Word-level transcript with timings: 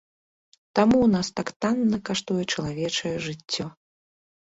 Таму 0.77 0.95
ў 1.01 1.09
нас 1.15 1.27
так 1.39 1.51
танна 1.65 1.99
каштуе 2.09 2.43
чалавечае 2.55 3.13
жыццё. 3.27 3.65